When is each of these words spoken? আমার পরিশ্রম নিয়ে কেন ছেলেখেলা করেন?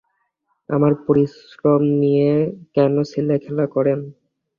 আমার 0.69 0.93
পরিশ্রম 1.05 1.81
নিয়ে 2.01 2.31
কেন 2.75 2.93
ছেলেখেলা 3.11 3.65
করেন? 3.75 3.99